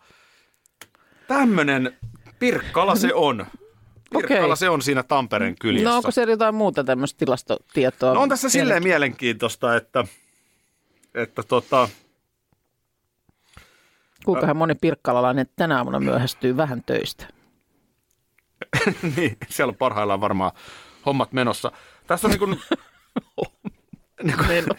[1.28, 1.98] Tämmönen
[2.40, 3.38] Pirkkala se on.
[4.14, 4.58] Pirkkala Okei.
[4.58, 5.90] se on siinä Tampereen kyljessä.
[5.90, 8.14] No onko siellä jotain muuta tämmöistä tilastotietoa?
[8.14, 10.06] No on tässä silleen mielenkiintoista, että,
[11.16, 11.90] että tota,
[14.26, 17.28] Kuinkahan moni pirkkalalainen tänä aamuna myöhästyy vähän töistä?
[19.18, 20.52] niin, siellä on parhaillaan varmaan
[21.06, 21.72] hommat menossa.
[22.08, 22.60] Tässä on niin kuin,
[24.24, 24.78] niin kuin,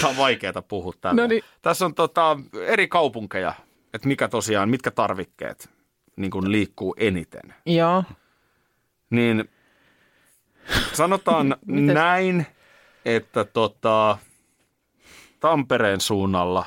[0.00, 1.22] tämä on vaikeaa puhua tällä.
[1.22, 1.42] No niin.
[1.62, 3.54] Tässä on tota, eri kaupunkeja,
[3.94, 5.70] että mikä tosiaan, mitkä tarvikkeet
[6.16, 7.54] niin kuin liikkuu eniten.
[7.66, 8.04] Joo.
[9.10, 9.50] Niin
[10.92, 11.56] sanotaan
[11.94, 12.46] näin,
[13.04, 14.18] että tota,
[15.40, 16.64] Tampereen suunnalla,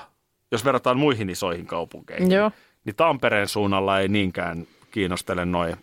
[0.55, 2.51] jos verrataan muihin isoihin kaupunkeihin, Joo.
[2.85, 5.75] niin Tampereen suunnalla ei niinkään kiinnostele noin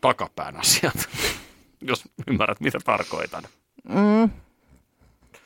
[0.00, 1.08] takapään asiat,
[1.88, 3.42] jos ymmärrät mitä tarkoitan.
[3.88, 4.30] Mm.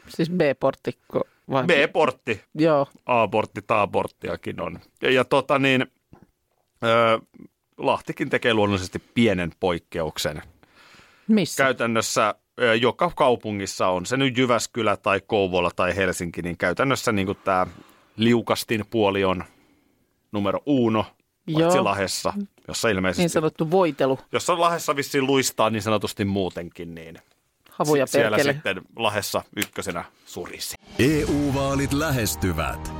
[0.08, 1.64] Siis B-porttikko vai?
[1.64, 2.86] B-portti, Joo.
[3.06, 4.80] A-portti, A-porttiakin on.
[5.02, 5.86] Ja, ja tota niin,
[6.84, 7.20] ö,
[7.78, 10.42] Lahtikin tekee luonnollisesti pienen poikkeuksen.
[11.28, 11.64] Missä?
[11.64, 12.34] Käytännössä
[12.80, 17.66] joka kaupungissa on se nyt Jyväskylä tai Kouvola tai Helsinki, niin käytännössä niin tämä
[18.16, 19.44] liukastin puoli on
[20.32, 21.04] numero uno.
[21.82, 22.32] Lahessa,
[22.68, 24.18] jossa ilmeisesti, Niin sanottu voitelu.
[24.32, 27.18] jossa Lahessa vissiin luistaa niin sanotusti muutenkin, niin
[27.70, 28.52] Havuja si- siellä perkele.
[28.52, 30.76] sitten Lahessa ykkösenä surisi.
[30.98, 32.99] EU-vaalit lähestyvät.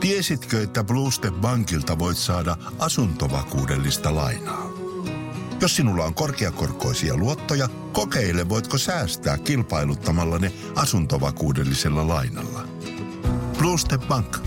[0.00, 4.70] tiesitkö, että Bluestep Bankilta voit saada asuntovakuudellista lainaa?
[5.60, 12.68] Jos sinulla on korkeakorkoisia luottoja, kokeile voitko säästää kilpailuttamalla ne asuntovakuudellisella lainalla.
[13.58, 14.38] Bluestep Bank.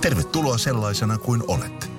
[0.00, 1.90] Tervetuloa sellaisena kuin olet.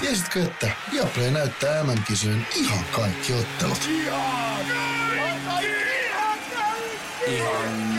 [0.00, 3.88] Tiesitkö, että Viaplay näyttää MM-kisojen ihan kaikki ottelut?
[7.28, 7.95] Kaikki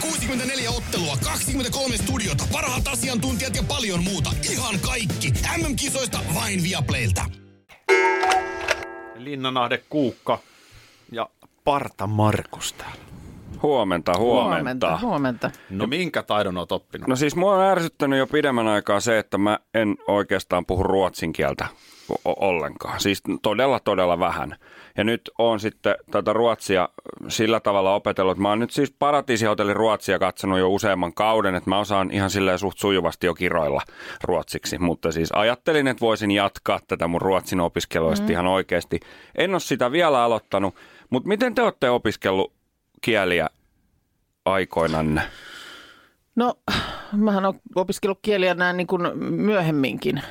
[0.00, 4.30] 64 ottelua, 23 studiota, parhaat asiantuntijat ja paljon muuta.
[4.52, 5.32] Ihan kaikki.
[5.56, 7.24] MM-kisoista vain Viaplaylta.
[9.16, 10.38] Linnanahde Kuukka
[11.12, 11.28] ja
[11.64, 13.04] Parta Markus täällä.
[13.62, 14.56] Huomenta, huomenta.
[14.86, 14.98] Huomenta.
[15.06, 15.50] Huomenta.
[15.70, 17.08] No minkä taidon oot oppinut?
[17.08, 21.32] No siis mua on ärsyttänyt jo pidemmän aikaa se, että mä en oikeastaan puhu ruotsin
[21.32, 21.66] kieltä
[22.24, 23.00] o- ollenkaan.
[23.00, 24.56] Siis todella, todella vähän.
[24.96, 26.88] Ja nyt on sitten tätä ruotsia
[27.28, 28.38] sillä tavalla opetellut.
[28.38, 32.58] Mä oon nyt siis Paratiisihotellin ruotsia katsonut jo useamman kauden, että mä osaan ihan silleen
[32.58, 33.82] suht sujuvasti jo kiroilla
[34.24, 34.78] ruotsiksi.
[34.78, 38.30] Mutta siis ajattelin, että voisin jatkaa tätä mun ruotsin opiskelua mm.
[38.30, 39.00] ihan oikeasti.
[39.34, 40.74] En ole sitä vielä aloittanut,
[41.10, 42.52] mutta miten te olette opiskellut
[43.00, 43.48] kieliä
[44.44, 45.22] aikoinanne?
[46.36, 46.54] No,
[47.12, 50.22] mähän olen opiskellut kieliä näin niin kuin myöhemminkin.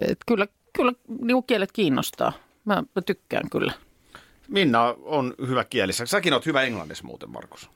[0.00, 2.32] Et kyllä kyllä niin kuin kielet kiinnostaa.
[2.64, 3.72] Mä, mä tykkään kyllä.
[4.48, 6.06] Minna on hyvä kielissä.
[6.06, 7.70] Säkin oot hyvä englannissa muuten, Markus.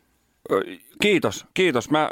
[1.02, 1.90] Kiitos, kiitos.
[1.90, 2.10] Mä,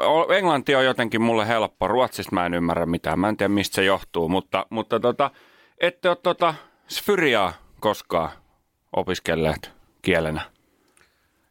[0.00, 1.88] o- englanti on jotenkin mulle helppo.
[1.88, 3.20] Ruotsista mä en ymmärrä mitään.
[3.20, 4.28] Mä en tiedä, mistä se johtuu.
[4.28, 5.30] Mutta, mutta tota,
[5.78, 6.54] ette ole tota
[6.88, 8.30] sfyriaa koskaan
[8.96, 9.70] opiskelleet
[10.02, 10.40] kielenä.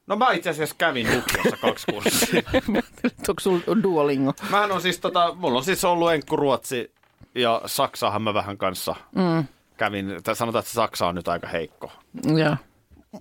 [0.08, 2.42] No mä itse asiassa kävin lukiossa kaksi kurssia.
[3.30, 4.34] Onko sulla Duolingo?
[4.50, 6.92] Mähän on siis tota, mulla on siis ollut enkku ruotsi
[7.36, 9.44] ja Saksaahan mä vähän kanssa mm.
[9.78, 10.20] Kävin.
[10.24, 11.92] Tai sanotaan, että Saksa on nyt aika heikko.
[12.38, 12.56] Joo.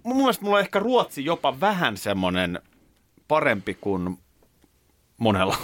[0.02, 2.60] Mun mielestä mulla on ehkä ruotsi jopa vähän semmoinen
[3.28, 4.18] parempi kuin
[5.18, 5.56] monella.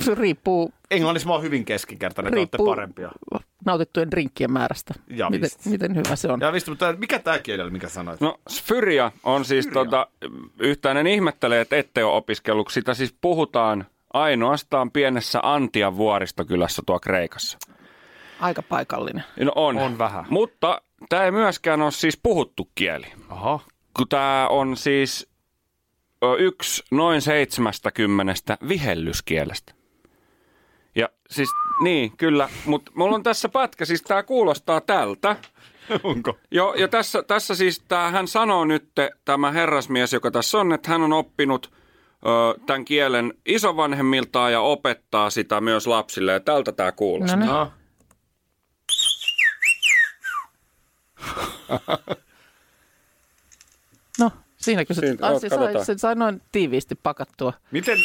[0.00, 3.12] Se riippuu, Englannissa mä oon hyvin keskinkertainen, te olette riippuu parempia.
[3.64, 4.94] nautittujen drinkkien määrästä.
[5.08, 6.40] Ja miten, miten hyvä se on.
[6.40, 8.20] Ja visti, mutta mikä tämä kieli oli, mikä sanoit?
[8.20, 10.06] No Sfyria on siis tota,
[10.58, 12.70] yhtäinen ihmettelee, että ette ole opiskellut.
[12.70, 17.58] Sitä siis puhutaan ainoastaan pienessä Antian vuoristokylässä tuo Kreikassa.
[18.42, 19.24] Aika paikallinen.
[19.40, 19.78] No on.
[19.78, 20.24] On vähän.
[20.30, 23.06] Mutta tämä ei myöskään ole siis puhuttu kieli.
[23.28, 23.60] Aha.
[23.96, 25.32] Kun tämä on siis
[26.38, 29.74] yksi noin 70 vihellyskielestä.
[30.94, 31.48] Ja siis,
[31.82, 35.36] niin, kyllä, mutta mulla on tässä pätkä, siis tämä kuulostaa tältä.
[36.02, 36.38] Onko?
[36.50, 38.88] Joo, ja tässä, tässä siis tää, hän sanoo nyt,
[39.24, 45.30] tämä herrasmies, joka tässä on, että hän on oppinut ö, tämän kielen isovanhemmiltaan ja opettaa
[45.30, 46.32] sitä myös lapsille.
[46.32, 47.36] Ja tältä tämä kuulostaa.
[47.36, 47.81] No niin.
[54.18, 54.32] No.
[54.56, 55.72] Siinäkö se, se, katsotaan.
[55.72, 57.52] sai, se sai noin tiiviisti pakattua.
[57.70, 57.98] Miten...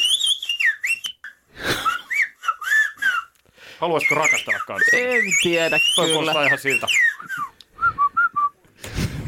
[3.79, 4.97] Haluaisiko rakastella kanssa?
[4.97, 6.17] En tiedä Toi kyllä.
[6.17, 6.87] kuulostaa ihan siltä.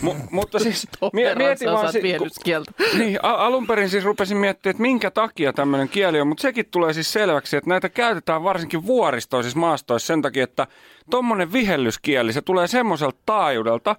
[0.03, 1.91] Mu- mutta siis mie- mieti vaan...
[1.91, 2.01] si-.
[2.99, 6.65] Niin, a- alun perin siis rupesin miettimään, että minkä takia tämmöinen kieli on, mutta sekin
[6.71, 10.67] tulee siis selväksi, että näitä käytetään varsinkin vuoristoisissa maastoissa sen takia, että
[11.09, 13.95] tommonen vihellyskieli, se tulee semmoiselta taajuudelta,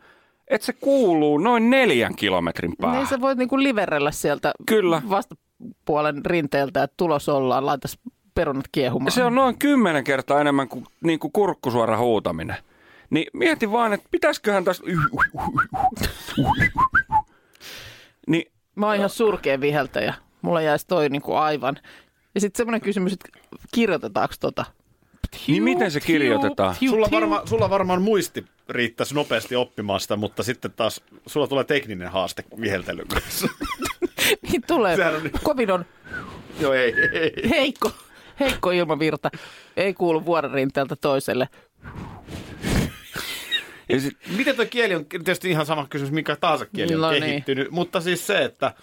[0.48, 2.98] että se kuuluu noin neljän kilometrin päähän.
[2.98, 5.02] Niin sä voit niinku liverellä sieltä Kyllä.
[5.10, 7.98] vastapuolen rinteeltä, että tulos ollaan, laitas
[8.34, 9.12] perunat kiehumaan.
[9.12, 12.56] Se on noin kymmenen kertaa enemmän kuin, niin kuin kurkkusuora huutaminen.
[13.10, 14.84] Niin mieti vaan, että pitäisiköhän tässä...
[18.26, 20.14] Niin Mä oon ihan surkea viheltäjä.
[20.42, 21.76] Mulla jäisi toi niinku aivan.
[22.34, 23.28] Ja sitten semmoinen kysymys, että
[23.74, 24.64] kirjoitetaanko tota?
[25.46, 26.74] Niin miten se kirjoitetaan?
[26.74, 32.08] Sulla, varma, sulla varmaan muisti riittäisi nopeasti oppimaan sitä, mutta sitten taas sulla tulee tekninen
[32.10, 33.48] haaste viheltelyn kanssa.
[34.42, 34.96] Niin tulee.
[34.96, 35.84] Sehän on- Kovin on
[36.60, 37.50] Joo, ei, ei.
[37.50, 37.90] heikko,
[38.40, 39.30] heikko ilmavirta.
[39.76, 41.48] Ei kuulu vuoren rinteeltä toiselle.
[43.90, 47.10] Ja sit, Miten tuo kieli on tietysti ihan sama kysymys, mikä tahansa kieli on No
[47.10, 47.22] niin.
[47.22, 48.74] kehittynyt, mutta siis se, että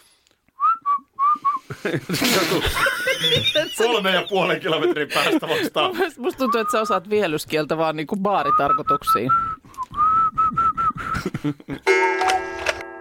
[3.78, 5.96] kolme ja puolen kilometrin päästä vastaan.
[6.17, 9.32] Musta tuntuu, että sä osaat vihellyskieltä vaan niinku baaritarkoituksiin.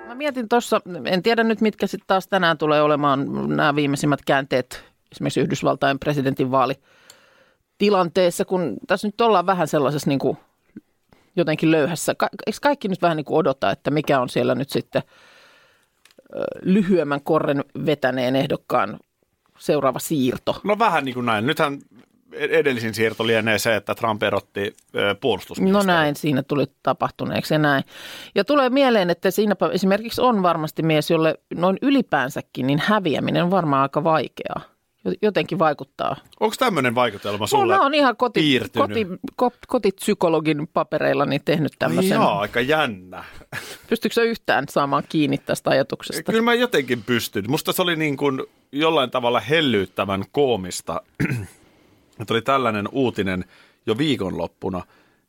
[0.07, 4.85] Mä mietin tuossa, en tiedä nyt mitkä sitten taas tänään tulee olemaan nämä viimeisimmät käänteet
[5.13, 10.37] esimerkiksi Yhdysvaltain presidentin vaalitilanteessa, kun tässä nyt ollaan vähän sellaisessa niin kuin
[11.37, 12.15] jotenkin löyhässä.
[12.15, 15.03] Ka- eikö kaikki nyt vähän niin kuin odota, että mikä on siellä nyt sitten
[16.63, 18.99] lyhyemmän korren vetäneen ehdokkaan
[19.59, 20.61] seuraava siirto?
[20.65, 21.47] No vähän niin kuin näin.
[21.47, 21.79] Nythän
[22.33, 25.17] edellisin siirto lienee se, että Trump erotti ö,
[25.61, 27.85] No näin siinä tuli tapahtuneeksi ja näin.
[28.35, 33.51] Ja tulee mieleen, että siinäpä esimerkiksi on varmasti mies, jolle noin ylipäänsäkin, niin häviäminen on
[33.51, 34.76] varmaan aika vaikeaa.
[35.07, 36.17] Jo- Jotenkin vaikuttaa.
[36.41, 37.75] Onko tämmöinen vaikutelma sulle?
[37.75, 38.89] Mulla on ihan koti, piirtynyt?
[38.89, 42.15] koti, ko, kotipsykologin papereilla niin tehnyt tämmöisen.
[42.15, 43.25] Joo, aika jännä.
[43.89, 46.33] Pystyykö yhtään saamaan kiinni tästä ajatuksesta?
[46.33, 47.45] Kyllä mä jotenkin pystyn.
[47.49, 48.43] Musta se oli niin kuin
[48.73, 51.03] jollain tavalla hellyyttävän koomista,
[52.21, 53.45] että oli tällainen uutinen
[53.87, 54.83] jo viikonloppuna,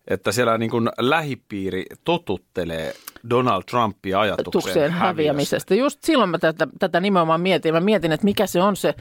[0.08, 2.94] että siellä niin kuin lähipiiri totuttelee
[3.30, 5.76] Donald Trumpia ajatukseen Tukseen häviämisestä.
[5.76, 7.74] Just silloin mä tätä, tätä nimenomaan mietin.
[7.74, 8.96] Mä mietin, että mikä se on se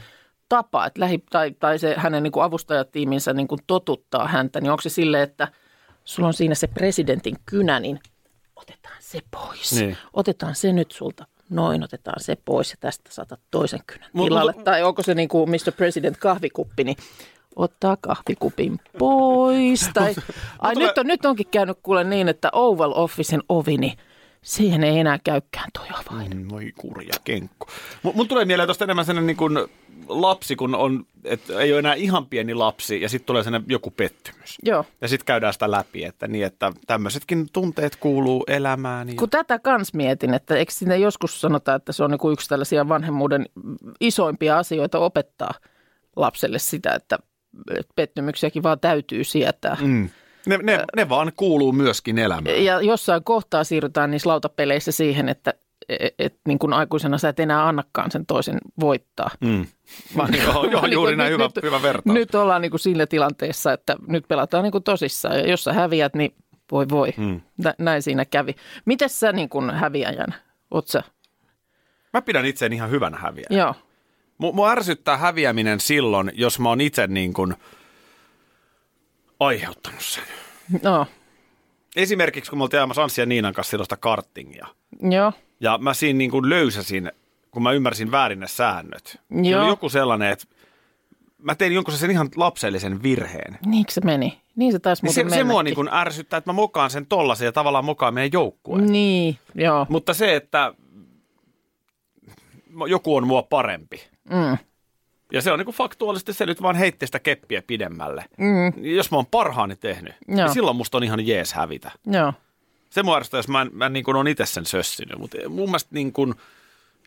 [0.49, 4.61] tapa, että lähi, tai, tai se hänen niin kuin avustajatiiminsä niin kuin totuttaa häntä.
[4.61, 5.47] Niin onko se silleen, että
[6.03, 7.99] sulla on siinä se presidentin kynä, niin
[8.55, 9.73] otetaan se pois.
[9.73, 9.97] Niin.
[10.13, 11.25] Otetaan se nyt sulta.
[11.49, 14.51] Noin, otetaan se pois ja tästä saatat toisen kynän tilalle.
[14.51, 15.71] mut- tai onko se niin kuin Mr.
[15.77, 16.97] President kahvikuppi, niin
[17.55, 19.89] ottaa kahvikupin pois.
[19.93, 20.15] Tai,
[20.59, 23.97] ai nyt, on, nyt onkin käynyt kuule niin, että Oval Officen ovi, niin
[24.41, 26.37] siihen ei enää käykään toi avain.
[26.37, 27.67] Mm, Voi kurja kenkku.
[28.03, 29.57] M- mun tulee mieleen tuosta enemmän sellainen niin kuin
[30.07, 33.91] lapsi, kun on, että ei ole enää ihan pieni lapsi ja sitten tulee sellainen joku
[33.91, 34.57] pettymys.
[34.63, 34.85] Joo.
[35.01, 39.09] Ja sitten käydään sitä läpi, että niin, että tämmöisetkin tunteet kuuluu elämään.
[39.09, 39.15] Ja...
[39.15, 42.49] Kun tätä kans mietin, että eikö siinä joskus sanota, että se on niin kuin yksi
[42.49, 43.45] tällaisia vanhemmuuden
[43.99, 45.53] isoimpia asioita opettaa
[46.15, 47.19] lapselle sitä, että
[47.69, 49.77] että pettymyksiäkin vaan täytyy sietää.
[49.81, 50.09] Mm.
[50.45, 52.63] Ne, ne, ne vaan kuuluu myöskin elämään.
[52.63, 55.53] Ja jossain kohtaa siirrytään niissä lautapeleissä siihen, että
[55.89, 59.29] et, et, niin kuin aikuisena sä et enää annakaan sen toisen voittaa.
[59.41, 59.65] Mm.
[60.17, 62.13] Vaan niin- Joo, joo, vaan niin juuri kuin näin, hyvä, hyvä vertaus.
[62.13, 65.35] Nyt ollaan niin kuin siinä tilanteessa, että nyt pelataan niin kuin tosissaan.
[65.39, 66.35] Ja jos sä häviät, niin
[66.71, 67.13] voi voi.
[67.17, 67.41] Mm.
[67.57, 68.55] Nä, näin siinä kävi.
[68.85, 70.35] Miten sä niin kuin häviäjän?
[70.71, 71.03] Oot sä?
[72.13, 73.55] Mä pidän itseäni ihan hyvänä häviäjänä.
[73.57, 73.75] Joo.
[74.37, 77.53] Mua, mua ärsyttää häviäminen silloin, jos mä oon itse niin kuin
[79.39, 80.23] aiheuttanut sen.
[80.83, 81.05] No,
[81.95, 84.67] Esimerkiksi kun me oltiin ajamassa Anssi ja Niinan kanssa silloista karttingia.
[85.11, 85.33] joo.
[85.59, 87.11] Ja mä siinä niin kuin löysäsin,
[87.51, 89.19] kun mä ymmärsin väärin ne säännöt.
[89.43, 89.61] Joo.
[89.61, 90.45] oli joku sellainen, että
[91.37, 93.59] mä tein jonkun sen ihan lapsellisen virheen.
[93.65, 94.41] Niinkö se meni?
[94.55, 97.45] Niin se taisi Niin se, se mua niin kuin ärsyttää, että mä mokaan sen tollasen
[97.45, 98.85] ja tavallaan mokaan meidän joukkueen.
[98.85, 99.85] Niin, joo.
[99.89, 100.73] Mutta se, että
[102.87, 104.01] joku on mua parempi.
[104.29, 104.57] Mm.
[105.31, 108.25] Ja se on niin kuin faktuaalisesti se nyt vaan heitti sitä keppiä pidemmälle.
[108.37, 108.85] Mm.
[108.85, 110.35] Jos mä oon parhaani tehnyt, Joo.
[110.37, 111.91] niin silloin musta on ihan jees hävitä.
[112.05, 112.33] Joo.
[112.89, 115.65] Se mua ärsyttää, jos mä, en- mä niin kuin on itse sen sössinyt, mutta mun
[115.69, 116.33] mielestä niin kuin,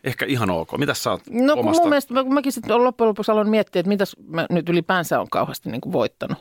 [0.03, 0.77] ehkä ihan ok.
[0.77, 1.81] Mitäs sä oot No kun omasta?
[1.81, 5.19] mun mielestä, mä, kun mäkin sitten loppujen lopuksi aloin miettiä, että mitäs mä nyt ylipäänsä
[5.21, 6.37] on kauheasti niin kuin voittanut.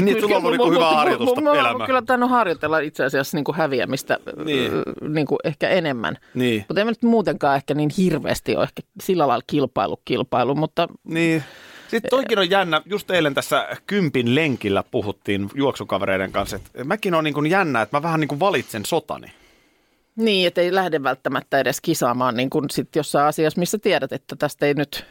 [0.00, 1.86] Niin, sulla on ollut niin hyvää harjoitusta Mä oon elämään.
[1.86, 5.26] kyllä tainnut harjoitella itse asiassa niin kuin häviämistä Niin.
[5.26, 6.18] kuin ehkä enemmän.
[6.34, 6.64] Niin.
[6.68, 10.88] Mutta en mä nyt muutenkaan ehkä niin hirveästi ole ehkä sillä lailla kilpailu, kilpailu, mutta
[11.04, 11.42] Niin.
[11.88, 17.24] Sitten toikin on jännä, just eilen tässä kympin lenkillä puhuttiin juoksukavereiden kanssa, että mäkin on
[17.24, 19.32] niin kuin jännä, että mä vähän niin kuin valitsen sotani.
[20.16, 24.36] niin, että ei lähde välttämättä edes kisaamaan niin kuin sit jossain asiassa, missä tiedät, että
[24.36, 25.04] tästä ei nyt...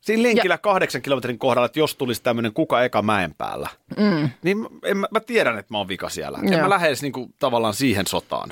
[0.00, 0.58] Siinä lenkillä ja...
[0.58, 4.96] kahdeksan kilometrin kohdalla, että jos tulisi tämmöinen kuka eka mäen päällä, Mm, niin mä- en,
[4.96, 6.38] mä, mä tiedän, että mä oon vika siellä.
[6.42, 6.62] En Joo.
[6.62, 8.50] mä lähde edes niin kuin tavallaan siihen sotaan.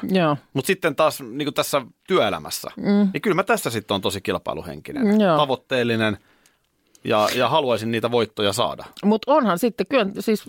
[0.53, 3.09] Mutta sitten taas niin kuin tässä työelämässä, Mm.
[3.13, 5.37] niin kyllä mä tässä sitten on tosi kilpailuhenkinen, Joo.
[5.37, 6.19] tavoitteellinen
[7.07, 8.85] ja, ja haluaisin niitä voittoja saada.
[9.05, 10.45] Mutta onhan sitten kyllä siis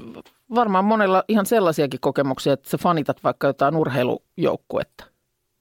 [0.55, 5.03] varmaan monella ihan sellaisiakin kokemuksia, että sä fanitat vaikka jotain urheilujoukkuetta.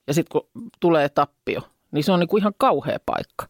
[0.07, 3.47] Ja sitten kun tulee tappio, niin se on niinku ihan kauhea paikka.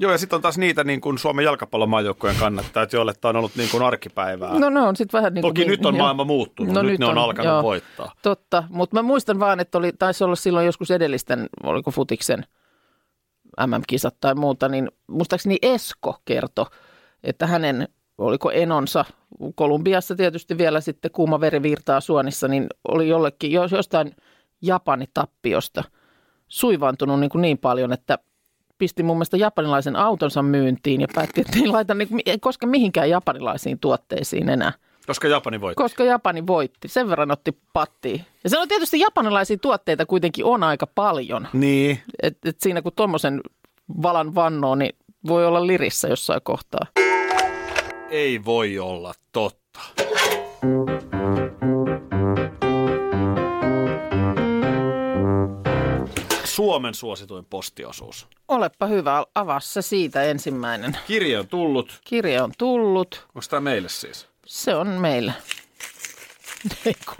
[0.00, 3.56] Joo, ja sitten on taas niitä niin kuin Suomen jalkapallomaajoukkojen kannattajat, joille tämä on ollut
[3.56, 4.58] niin kuin arkipäivää.
[4.58, 5.54] No ne on sitten vähän niin kuin...
[5.54, 8.12] Toki nyt on maailma muuttunut, nyt ne on alkanut voittaa.
[8.22, 12.46] Totta, mutta mä muistan vaan, että oli, taisi olla silloin joskus edellisten, oliko futiksen
[13.66, 16.66] MM-kisat tai muuta, niin muistaakseni Esko kertoi,
[17.24, 17.88] että hänen,
[18.18, 19.04] oliko enonsa,
[19.54, 24.16] Kolumbiassa tietysti vielä sitten kuuma veri virtaa suonissa, niin oli jollekin, jos- jostain
[24.62, 25.84] Japani-tappiosta
[26.48, 28.18] suivaantunut niin, kuin niin paljon, että
[28.78, 33.10] pisti mun mielestä japanilaisen autonsa myyntiin ja päätti, että ei laita niin, ei koske mihinkään
[33.10, 34.72] japanilaisiin tuotteisiin enää.
[35.06, 35.82] Koska Japani voitti.
[35.82, 36.88] Koska Japani voitti.
[36.88, 38.26] Sen verran otti pattiin.
[38.44, 41.48] Ja se on tietysti japanilaisia tuotteita kuitenkin on aika paljon.
[41.52, 42.00] Niin.
[42.22, 43.40] Et, et siinä kun tuommoisen
[44.02, 46.86] valan vannoo, niin voi olla lirissä jossain kohtaa.
[48.10, 49.80] Ei voi olla totta.
[56.44, 58.26] Suomen suosituin postiosuus.
[58.48, 60.98] Olepa hyvä, avaa se siitä ensimmäinen.
[61.06, 62.00] Kirje on tullut.
[62.04, 63.26] Kirje on tullut.
[63.28, 64.31] Onko tämä meille siis?
[64.46, 65.32] Se on meillä.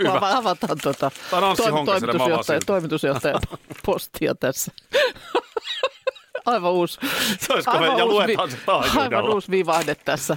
[0.08, 1.56] Ava- avataan tuota avaan
[1.87, 3.40] toimitusjohtaja, toimitusjohtajan
[3.87, 4.72] postia tässä.
[6.46, 6.98] Aivan uusi.
[7.40, 9.00] Se olisi aivan ja uusi vi- se.
[9.00, 10.37] Aivan uusi vivahde tässä.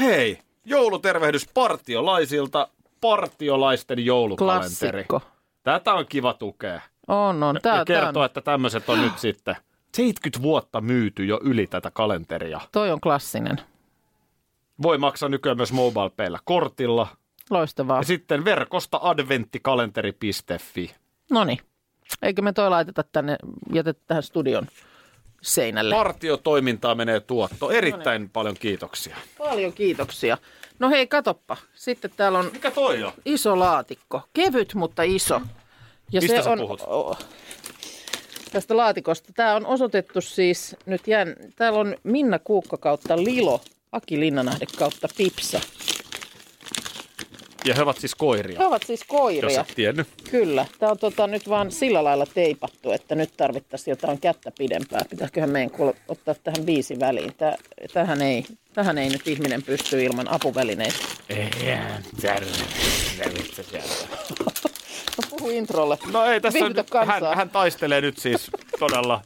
[0.00, 2.68] Hei, joulutervehdys partiolaisilta,
[3.00, 5.04] partiolaisten joulukalenteri.
[5.04, 5.38] Klassikko.
[5.62, 6.80] Tätä on kiva tukea.
[7.08, 7.58] On, on.
[7.62, 9.56] Tää, ja tää kertoa, on, että tämmöiset on nyt sitten
[9.94, 12.60] 70 vuotta myyty jo yli tätä kalenteria.
[12.72, 13.60] toi on klassinen.
[14.82, 17.06] Voi maksaa nykyään myös mobile kortilla.
[17.50, 17.98] Loistavaa.
[17.98, 20.94] Ja sitten verkosta adventtikalenteri.fi.
[21.30, 21.58] No niin.
[22.22, 23.36] Eikö me toi laiteta tänne,
[23.72, 24.66] jätetä tähän studion
[25.42, 25.94] seinälle?
[25.94, 27.70] Partiotoimintaa menee tuotto.
[27.70, 29.16] Erittäin paljon kiitoksia.
[29.38, 30.38] Paljon kiitoksia.
[30.78, 31.56] No hei, katoppa.
[31.74, 33.12] Sitten täällä on Mikä toi on?
[33.24, 34.22] iso laatikko.
[34.32, 35.40] Kevyt, mutta iso.
[36.12, 36.80] Ja Mistä se on, puhut?
[36.80, 37.16] o-
[38.52, 39.32] tästä laatikosta.
[39.32, 43.60] Tämä on osoitettu siis nyt jään, täällä on Minna Kuukka kautta Lilo,
[43.92, 45.60] Aki Linnanahde kautta Pipsa.
[47.64, 49.60] Ja he ovat siis koiria, He ovat siis jos koiria.
[49.60, 50.08] et tiennyt.
[50.30, 50.66] Kyllä.
[50.78, 55.00] Tämä on tota, nyt vaan sillä lailla teipattu, että nyt tarvittaisiin jotain kättä pidempää.
[55.10, 57.34] Pitäisiköhän meidän kuule ottaa tähän viisi väliin.
[57.34, 57.56] Tää,
[57.92, 60.98] tähän, ei, tähän ei nyt ihminen pysty ilman apuvälineitä.
[61.28, 62.02] Eihän
[63.16, 63.88] tarvitse sieltä.
[65.16, 65.98] No puhu introlle.
[66.12, 69.20] No ei, tässä Viihdytä hän, hän taistelee nyt siis todella.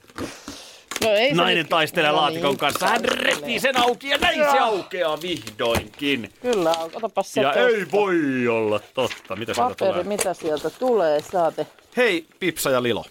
[1.03, 2.87] No, ei Nainen taistelee No laatikon niin, kanssa.
[2.89, 6.33] Hän repii sen auki ja näin se aukeaa vihdoinkin.
[6.43, 7.69] Kyllä, otapas se Ja tosta.
[7.69, 9.37] ei voi olla totta.
[9.37, 10.05] Mitä sieltä Paperi, tulee?
[10.05, 11.67] mitä sieltä tulee, saate.
[11.97, 13.05] Hei, Pipsa ja Lilo.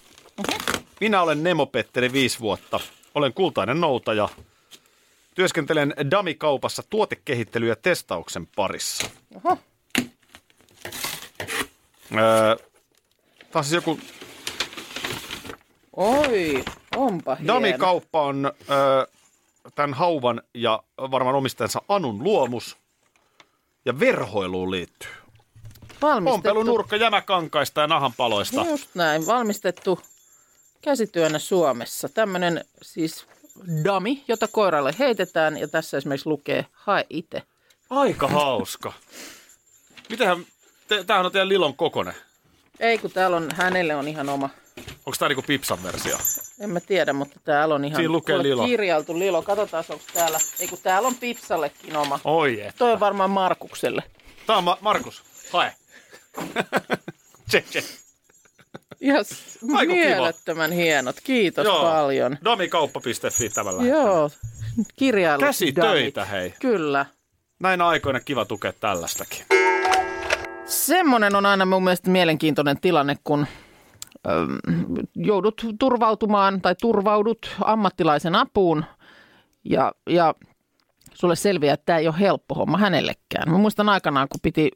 [0.99, 2.80] Minä olen Nemo Petteri viisi vuotta.
[3.15, 4.30] Olen kultainen noutaja.
[5.36, 9.10] Työskentelen Dami-kaupassa tuotekehittely- ja testauksen parissa.
[9.36, 9.58] Oho.
[12.17, 12.56] Öö,
[13.39, 13.99] Tämä on siis joku...
[15.95, 16.63] Oi,
[16.95, 17.54] onpa hieno.
[17.54, 19.06] Dami-kauppa on öö,
[19.75, 22.77] tämän hauvan ja varmaan omistajansa Anun luomus.
[23.86, 25.10] Ja verhoiluun liittyy.
[26.01, 26.36] Valmistettu.
[26.36, 28.65] Ompelunurkka jämäkankaista ja nahanpaloista.
[28.65, 29.99] Just näin, valmistettu
[30.82, 32.10] käsityönä Suomessa.
[32.10, 33.25] Tämmöinen siis
[33.84, 37.43] dami, jota koiralle heitetään ja tässä esimerkiksi lukee hae itse.
[37.89, 38.93] Aika hauska.
[40.10, 40.45] Mitähän,
[40.88, 42.13] te, tämähän on teidän Lilon kokone.
[42.80, 44.49] Ei kun täällä on, hänelle on ihan oma.
[45.06, 46.17] Onko tämä niinku Pipsan versio?
[46.60, 48.65] En mä tiedä, mutta täällä on ihan Siinä lukee Lilo.
[48.65, 49.41] kirjailtu Lilo.
[49.41, 50.38] Katsotaan, onko täällä.
[50.60, 52.20] Ei kun täällä on Pipsallekin oma.
[52.24, 52.76] Oi et.
[52.78, 54.04] Toi on varmaan Markukselle.
[54.48, 55.24] Tää on Ma- Markus.
[55.52, 55.74] Hae.
[57.50, 57.84] Tse, tse.
[59.02, 59.26] Ihan
[59.76, 60.06] Aiku kiva.
[60.06, 61.15] mielettömän hienot.
[61.24, 61.82] Kiitos Joo.
[61.82, 62.38] paljon.
[62.44, 64.02] Domikauppa.fi tämän lähettää.
[64.02, 64.30] Joo,
[64.96, 65.41] kirjailu.
[65.44, 66.54] Käsitöitä, hei.
[66.60, 67.06] Kyllä.
[67.60, 69.46] Näin aikoina kiva tukea tällaistakin.
[70.65, 73.48] Semmoinen on aina mun mielestä mielenkiintoinen tilanne, kun
[75.15, 78.86] joudut turvautumaan tai turvaudut ammattilaisen apuun
[79.63, 80.36] ja, ja
[81.13, 83.51] sulle selviää, että tämä ei ole helppo homma hänellekään.
[83.51, 84.71] Mä muistan aikanaan, kun piti,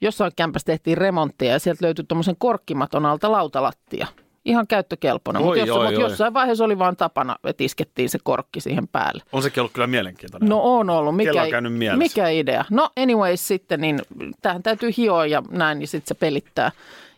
[0.00, 4.06] jossain kämpässä tehtiin remonttia ja sieltä löytyi tuommoisen korkkimaton alta lautalattia.
[4.44, 5.94] Ihan käyttökelpoinen, Oi, mutta, jos, oi.
[5.94, 9.22] jossain vaiheessa oli vaan tapana, että iskettiin se korkki siihen päälle.
[9.32, 10.48] On sekin ollut kyllä mielenkiintoinen.
[10.48, 11.16] No on ollut.
[11.16, 11.98] Mikä, on mielessä.
[11.98, 12.64] mikä idea?
[12.70, 14.00] No anyways sitten, niin
[14.42, 16.72] tähän täytyy hioa ja näin, niin sitten se pelittää.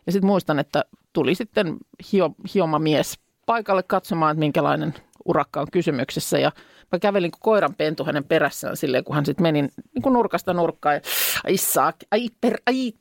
[0.07, 0.85] Ja sitten muistan, että
[1.17, 1.77] tuli sitten
[2.13, 6.39] hio, hioma mies paikalle katsomaan, että minkälainen urakka on kysymyksessä.
[6.39, 6.53] Ja
[6.93, 10.53] mä kävelin kuin koiran pentu hänen perässään silleen, kun hän sitten meni niin kuin nurkasta
[10.53, 10.95] nurkkaan.
[10.95, 11.01] Ja,
[11.45, 12.93] ai saak, ai per, ai,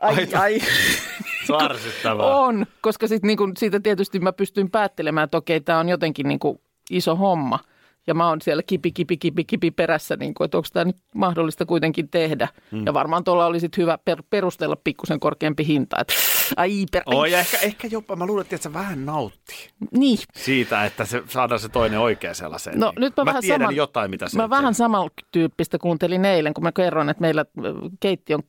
[0.00, 0.60] ai, Ai, ai.
[1.46, 6.28] Se on koska sit niinku, siitä tietysti mä pystyin päättelemään, että okei, tämä on jotenkin
[6.28, 7.58] niinku iso homma.
[8.08, 11.66] Ja mä oon siellä kipi, kipi, kipi, kipi perässä, niinku, että onko tämä nyt mahdollista
[11.66, 12.48] kuitenkin tehdä.
[12.70, 12.82] Mm.
[12.86, 15.96] Ja varmaan tuolla oli sit hyvä per, perustella pikkusen korkeampi hinta.
[16.00, 16.14] Että,
[16.56, 20.84] ai, per, Oi, ja ehkä, ehkä jopa, mä luulen, että se vähän nauttii Niin, siitä,
[20.84, 22.80] että se, saadaan se toinen oikea sellaiseen.
[22.80, 26.54] No, nyt mä mä vähän tiedän saman- jotain, mitä se mä vähän samantyyppistä kuuntelin eilen,
[26.54, 27.44] kun mä kerroin, että meillä
[28.00, 28.40] keittiön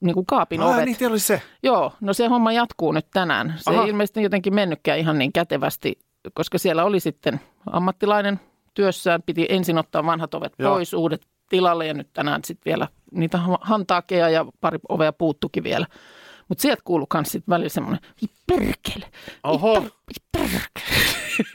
[0.00, 0.84] niin kuin kaapin Ai, ovet.
[0.84, 1.42] niin, oli se.
[1.62, 3.54] Joo, no se homma jatkuu nyt tänään.
[3.56, 3.82] Se Aha.
[3.82, 5.98] ei ilmeisesti jotenkin mennytkään ihan niin kätevästi,
[6.34, 7.40] koska siellä oli sitten
[7.72, 8.40] ammattilainen
[8.74, 9.22] työssään.
[9.22, 10.74] Piti ensin ottaa vanhat ovet Joo.
[10.74, 15.64] pois, uudet tilalle ja nyt tänään sitten vielä niitä ha- hantaakeja ja pari ovea puuttukin
[15.64, 15.86] vielä.
[16.48, 18.00] Mutta sieltä kuuluu myös sitten välillä semmoinen,
[18.46, 19.06] perkele,
[19.44, 19.80] Oho.
[19.80, 19.90] per-
[20.32, 20.62] perkele.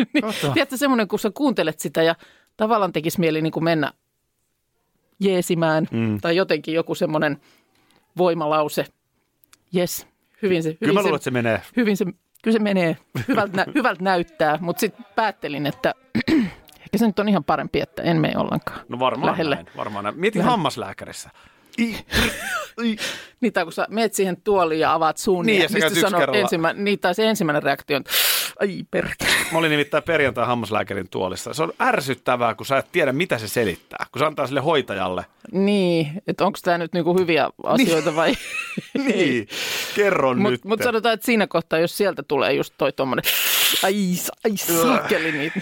[0.13, 2.15] niin, tiedätkö semmoinen, kun sä kuuntelet sitä ja
[2.57, 3.91] tavallaan tekisi mieli niin kuin mennä
[5.19, 6.21] jeesimään mm.
[6.21, 7.41] tai jotenkin joku semmoinen
[8.17, 8.85] voimalause.
[9.75, 10.07] Yes,
[10.41, 11.61] hyvin se, Kyllä hyvin mä se, luulen, että se menee.
[11.77, 12.05] hyvin se,
[12.43, 15.93] kyllä se menee, hyvältä, nä, hyvältä näyttää, mutta sitten päättelin, että
[16.87, 19.55] ehkä se nyt on ihan parempi, että en mene ollenkaan No varmaan lähelle.
[19.55, 19.67] näin.
[19.77, 20.19] Varmaan näin.
[20.19, 21.29] Mietin Vähän- hammaslääkärissä.
[23.41, 26.33] Niin, tai kun sä meet siihen tuoliin ja avaat suun, Niin, niin, ja mistä sanoo
[26.33, 28.03] ensimmä, niin, tai se ensimmäinen reaktio on,
[28.59, 29.29] ai perkele.
[29.51, 31.53] Mä olin nimittäin perjantai hammaslääkärin tuolissa.
[31.53, 34.05] Se on ärsyttävää, kun sä et tiedä, mitä se selittää.
[34.11, 35.25] Kun se antaa sille hoitajalle.
[35.51, 38.33] Niin, että onko tämä nyt niinku hyviä asioita vai
[39.07, 39.47] Niin,
[39.95, 40.43] kerro nyt.
[40.43, 43.23] Mutta mut sanotaan, että siinä kohtaa, jos sieltä tulee just toi tommonen,
[43.83, 43.95] ai,
[44.45, 45.61] ai sakeli niitä.